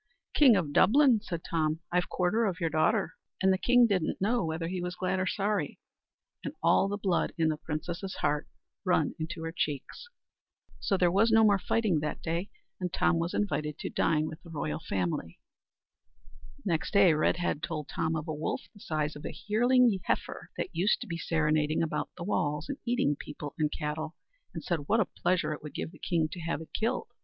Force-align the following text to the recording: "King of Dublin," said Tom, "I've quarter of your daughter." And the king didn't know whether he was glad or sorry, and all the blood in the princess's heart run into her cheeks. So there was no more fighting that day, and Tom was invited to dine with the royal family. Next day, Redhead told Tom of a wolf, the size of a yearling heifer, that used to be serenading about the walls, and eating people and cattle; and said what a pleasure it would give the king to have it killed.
"King 0.33 0.55
of 0.55 0.73
Dublin," 0.73 1.21
said 1.21 1.43
Tom, 1.43 1.81
"I've 1.91 2.09
quarter 2.09 2.45
of 2.47 2.59
your 2.59 2.71
daughter." 2.71 3.13
And 3.39 3.53
the 3.53 3.57
king 3.59 3.85
didn't 3.85 4.19
know 4.19 4.43
whether 4.43 4.67
he 4.67 4.81
was 4.81 4.95
glad 4.95 5.19
or 5.19 5.27
sorry, 5.27 5.77
and 6.43 6.55
all 6.63 6.87
the 6.87 6.97
blood 6.97 7.33
in 7.37 7.49
the 7.49 7.57
princess's 7.57 8.15
heart 8.15 8.47
run 8.83 9.13
into 9.19 9.43
her 9.43 9.53
cheeks. 9.55 10.07
So 10.79 10.97
there 10.97 11.11
was 11.11 11.29
no 11.29 11.43
more 11.43 11.59
fighting 11.59 11.99
that 11.99 12.19
day, 12.23 12.49
and 12.79 12.91
Tom 12.91 13.19
was 13.19 13.35
invited 13.35 13.77
to 13.77 13.91
dine 13.91 14.25
with 14.25 14.41
the 14.41 14.49
royal 14.49 14.79
family. 14.79 15.37
Next 16.65 16.93
day, 16.93 17.13
Redhead 17.13 17.61
told 17.61 17.87
Tom 17.87 18.15
of 18.15 18.27
a 18.27 18.33
wolf, 18.33 18.61
the 18.73 18.79
size 18.79 19.15
of 19.15 19.23
a 19.23 19.35
yearling 19.45 19.99
heifer, 20.05 20.49
that 20.57 20.75
used 20.75 20.99
to 21.01 21.07
be 21.07 21.19
serenading 21.19 21.83
about 21.83 22.09
the 22.17 22.23
walls, 22.23 22.67
and 22.69 22.79
eating 22.87 23.15
people 23.19 23.53
and 23.59 23.71
cattle; 23.71 24.15
and 24.51 24.63
said 24.63 24.87
what 24.87 24.99
a 24.99 25.05
pleasure 25.05 25.53
it 25.53 25.61
would 25.61 25.75
give 25.75 25.91
the 25.91 25.99
king 25.99 26.27
to 26.31 26.39
have 26.39 26.59
it 26.59 26.73
killed. 26.73 27.09